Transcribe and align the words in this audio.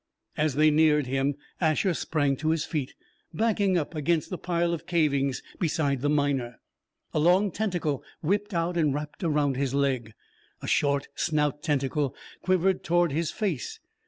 As 0.35 0.55
they 0.55 0.71
neared 0.71 1.05
him, 1.05 1.35
Asher 1.59 1.93
sprang 1.93 2.35
to 2.37 2.49
his 2.49 2.65
feet, 2.65 2.95
backing 3.35 3.77
up 3.77 3.93
against 3.93 4.31
the 4.31 4.37
pile 4.39 4.73
of 4.73 4.87
cavings 4.87 5.43
beside 5.59 6.01
the 6.01 6.09
Miner. 6.09 6.59
A 7.13 7.19
long 7.19 7.51
tentacle 7.51 8.03
whipped 8.23 8.51
out 8.51 8.77
and 8.77 8.95
wrapped 8.95 9.23
around 9.23 9.57
his 9.57 9.75
leg. 9.75 10.13
A 10.59 10.65
short, 10.67 11.07
snout 11.13 11.61
tentacle 11.61 12.15
quivered 12.41 12.83
toward 12.83 13.11
his 13.11 13.29
face. 13.29 13.79